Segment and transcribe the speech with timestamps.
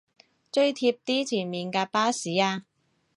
[0.51, 2.63] 追貼啲前面架巴士吖